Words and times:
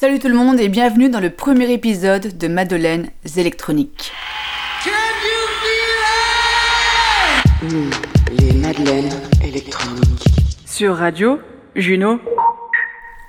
Salut 0.00 0.18
tout 0.18 0.28
le 0.28 0.34
monde 0.34 0.58
et 0.58 0.70
bienvenue 0.70 1.10
dans 1.10 1.20
le 1.20 1.28
premier 1.28 1.70
épisode 1.74 2.38
de 2.38 2.48
Madeleine 2.48 3.10
électroniques. 3.36 4.12
Nous, 7.64 7.90
les 8.38 8.54
Madeleines 8.54 9.12
électroniques. 9.44 10.24
Sur 10.64 10.96
Radio, 10.96 11.38
Juno. 11.76 12.18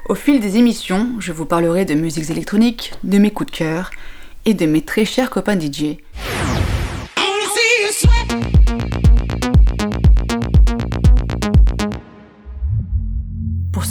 Au 0.07 0.15
fil 0.15 0.39
des 0.39 0.55
émissions, 0.55 1.09
je 1.19 1.33
vous 1.33 1.45
parlerai 1.45 1.83
de 1.83 1.93
musiques 1.93 2.29
électroniques, 2.29 2.93
de 3.03 3.17
mes 3.17 3.31
coups 3.31 3.51
de 3.51 3.57
cœur 3.57 3.91
et 4.45 4.53
de 4.53 4.65
mes 4.65 4.81
très 4.81 5.03
chers 5.03 5.29
copains 5.29 5.59
DJ. 5.59 5.97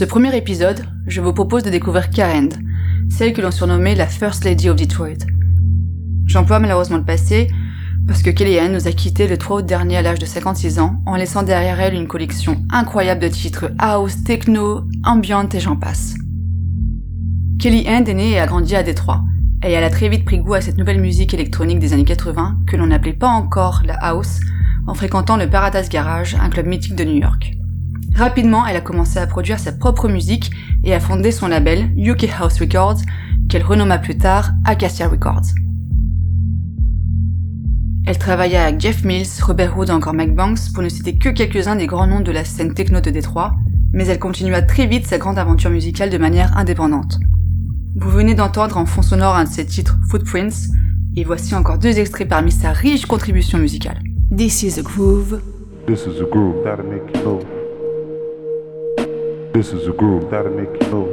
Ce 0.00 0.06
premier 0.06 0.34
épisode, 0.34 0.86
je 1.06 1.20
vous 1.20 1.34
propose 1.34 1.62
de 1.62 1.68
découvrir 1.68 2.08
Karen, 2.08 2.48
celle 3.10 3.34
que 3.34 3.42
l'on 3.42 3.50
surnommait 3.50 3.94
la 3.94 4.06
First 4.06 4.46
Lady 4.46 4.70
of 4.70 4.76
Detroit. 4.76 5.26
J'emploie 6.24 6.58
malheureusement 6.58 6.96
le 6.96 7.04
passé 7.04 7.48
parce 8.06 8.22
que 8.22 8.30
Kellyanne 8.30 8.72
nous 8.72 8.88
a 8.88 8.92
quittés 8.92 9.28
le 9.28 9.36
3 9.36 9.58
août 9.58 9.66
dernier 9.66 9.98
à 9.98 10.02
l'âge 10.02 10.18
de 10.18 10.24
56 10.24 10.78
ans 10.78 11.02
en 11.04 11.16
laissant 11.16 11.42
derrière 11.42 11.78
elle 11.80 11.92
une 11.92 12.06
collection 12.06 12.62
incroyable 12.70 13.20
de 13.20 13.28
titres 13.28 13.72
house, 13.78 14.24
techno, 14.24 14.84
ambient 15.04 15.50
et 15.52 15.60
j'en 15.60 15.76
passe. 15.76 16.14
Kelly 17.58 17.84
Hand 17.86 18.08
est 18.08 18.14
née 18.14 18.30
et 18.30 18.40
a 18.40 18.46
grandi 18.46 18.76
à 18.76 18.82
Détroit, 18.82 19.22
et 19.62 19.70
elle 19.70 19.84
a 19.84 19.90
très 19.90 20.08
vite 20.08 20.24
pris 20.24 20.38
goût 20.38 20.54
à 20.54 20.62
cette 20.62 20.78
nouvelle 20.78 21.02
musique 21.02 21.34
électronique 21.34 21.78
des 21.78 21.92
années 21.92 22.06
80 22.06 22.60
que 22.66 22.78
l'on 22.78 22.86
n'appelait 22.86 23.12
pas 23.12 23.28
encore 23.28 23.82
la 23.84 23.96
house 23.96 24.40
en 24.86 24.94
fréquentant 24.94 25.36
le 25.36 25.50
Paradise 25.50 25.90
Garage, 25.90 26.38
un 26.40 26.48
club 26.48 26.64
mythique 26.64 26.96
de 26.96 27.04
New 27.04 27.20
York. 27.20 27.59
Rapidement, 28.16 28.66
elle 28.66 28.76
a 28.76 28.80
commencé 28.80 29.18
à 29.18 29.26
produire 29.26 29.58
sa 29.58 29.72
propre 29.72 30.08
musique 30.08 30.50
et 30.84 30.94
a 30.94 31.00
fondé 31.00 31.30
son 31.32 31.48
label 31.48 31.90
UK 31.96 32.28
House 32.38 32.58
Records, 32.60 33.00
qu'elle 33.48 33.62
renomma 33.62 33.98
plus 33.98 34.16
tard 34.16 34.52
Acacia 34.64 35.08
Records. 35.08 35.54
Elle 38.06 38.18
travailla 38.18 38.64
avec 38.64 38.80
Jeff 38.80 39.04
Mills, 39.04 39.26
Robert 39.42 39.78
Hood 39.78 39.88
et 39.88 39.92
encore 39.92 40.14
Mike 40.14 40.34
Banks 40.34 40.72
pour 40.74 40.82
ne 40.82 40.88
citer 40.88 41.16
que 41.16 41.28
quelques-uns 41.28 41.76
des 41.76 41.86
grands 41.86 42.06
noms 42.06 42.20
de 42.20 42.32
la 42.32 42.44
scène 42.44 42.74
techno 42.74 43.00
de 43.00 43.10
Détroit, 43.10 43.54
mais 43.92 44.06
elle 44.06 44.18
continua 44.18 44.62
très 44.62 44.86
vite 44.86 45.06
sa 45.06 45.18
grande 45.18 45.38
aventure 45.38 45.70
musicale 45.70 46.10
de 46.10 46.18
manière 46.18 46.56
indépendante. 46.56 47.18
Vous 47.96 48.10
venez 48.10 48.34
d'entendre 48.34 48.76
en 48.76 48.86
fond 48.86 49.02
sonore 49.02 49.36
un 49.36 49.44
de 49.44 49.48
ses 49.48 49.66
titres 49.66 49.98
Footprints, 50.08 50.70
et 51.16 51.24
voici 51.24 51.54
encore 51.54 51.78
deux 51.78 51.98
extraits 51.98 52.28
parmi 52.28 52.52
sa 52.52 52.72
riche 52.72 53.06
contribution 53.06 53.58
musicale. 53.58 54.00
This 54.36 54.62
is 54.62 54.78
a 54.78 54.82
groove. 54.82 55.40
This 55.86 56.06
is 56.06 56.20
a 56.20 56.24
groove 56.24 56.64
This 59.52 59.72
is 59.72 59.88
a 59.88 59.92
groove 59.92 60.30
that'll 60.30 60.52
make 60.52 60.80
you 60.80 60.88
know. 60.90 61.06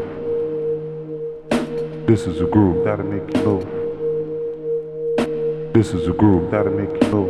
This 2.05 2.27
is 2.27 2.39
a 2.39 2.45
groove 2.45 2.85
that'll 2.85 3.03
make 3.03 3.35
you 3.35 3.43
know. 3.43 3.59
This 5.73 5.93
is 5.95 6.07
a 6.07 6.13
groove 6.13 6.51
that'll 6.51 6.71
make 6.71 7.03
you 7.03 7.09
know. 7.09 7.25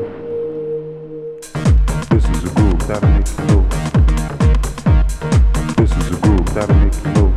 This 2.10 2.26
is 2.28 2.44
a 2.44 2.50
groove 2.54 2.88
that'll 2.88 3.10
make 3.10 3.28
you 3.40 3.46
know. 3.46 3.62
This 5.78 5.92
is 5.96 6.12
a 6.12 6.18
groove 6.20 6.54
that'll 6.54 6.76
make 6.76 6.94
you 6.94 7.14
know. 7.14 7.37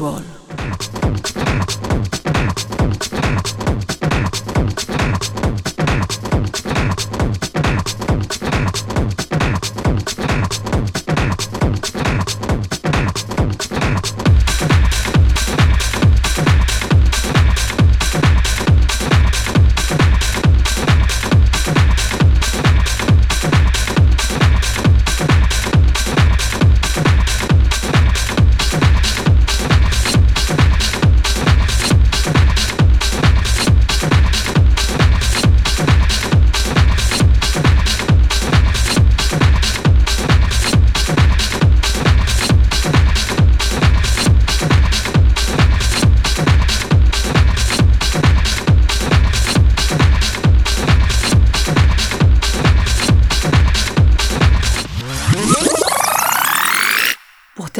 One. 0.00 0.33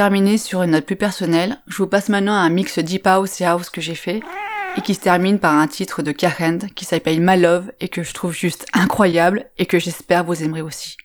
Terminer 0.04 0.37
sur 0.37 0.60
une 0.60 0.72
note 0.72 0.84
plus 0.84 0.97
personnelle, 0.97 1.56
je 1.66 1.78
vous 1.78 1.87
passe 1.87 2.10
maintenant 2.10 2.34
un 2.34 2.50
mix 2.50 2.78
deep 2.78 3.06
house 3.06 3.41
et 3.41 3.47
house 3.47 3.70
que 3.70 3.81
j'ai 3.81 3.94
fait 3.94 4.20
et 4.76 4.82
qui 4.82 4.92
se 4.92 5.00
termine 5.00 5.38
par 5.38 5.54
un 5.54 5.66
titre 5.66 6.03
de 6.03 6.12
Karen 6.12 6.59
qui 6.75 6.84
s'appelle 6.84 7.22
My 7.22 7.41
Love 7.41 7.72
et 7.81 7.88
que 7.88 8.03
je 8.03 8.12
trouve 8.12 8.34
juste 8.34 8.66
incroyable 8.75 9.47
et 9.56 9.65
que 9.65 9.78
j'espère 9.78 10.25
vous 10.25 10.42
aimerez 10.42 10.60
aussi. 10.60 10.98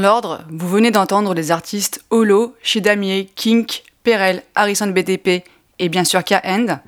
Dans 0.00 0.08
l'ordre, 0.08 0.44
vous 0.48 0.66
venez 0.66 0.90
d'entendre 0.90 1.34
les 1.34 1.50
artistes 1.50 2.02
Holo, 2.08 2.56
Shidamier, 2.62 3.30
Kink, 3.36 3.82
Perel, 4.02 4.42
Harrison 4.54 4.86
BTP 4.86 5.44
et 5.78 5.88
bien 5.90 6.04
sûr 6.04 6.24
K-End. 6.24 6.78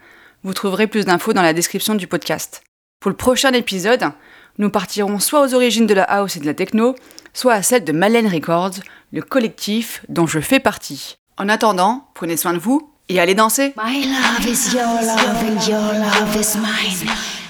Vous 0.45 0.55
trouverez 0.55 0.87
plus 0.87 1.05
d'infos 1.05 1.35
dans 1.35 1.43
la 1.43 1.53
description 1.53 1.95
du 1.95 2.07
podcast. 2.07 2.63
Pour 3.01 3.11
le 3.11 3.17
prochain 3.19 3.53
épisode, 3.53 4.13
nous 4.57 4.71
partirons 4.71 5.19
soit 5.19 5.43
aux 5.43 5.53
origines 5.53 5.87
de 5.87 5.93
la 5.93 6.05
house 6.05 6.39
et 6.39 6.41
de 6.41 6.47
la 6.47 6.55
techno, 6.55 6.95
soit 7.35 7.53
à 7.53 7.63
celle 7.63 7.85
de 7.85 7.93
Malène 7.93 8.33
Records, 8.33 8.81
le 9.13 9.21
collectif 9.21 10.07
dont 10.09 10.27
je 10.27 10.41
fais 10.41 10.59
partie. 10.59 11.17
En 11.37 11.51
attendant, 11.51 12.09
prenez 12.15 12.39
soin 12.39 12.55
de 12.55 12.59
vous 12.59 12.95
et 13.11 13.21
allez 13.21 13.35
danser 13.35 13.75
My 13.77 14.05
love 14.05 14.47
is 14.47 14.75
your 14.75 14.87
love 14.87 15.45
and 15.45 15.69
your 15.69 15.93
love 16.01 16.35
is 16.35 16.57
mine. 16.57 17.42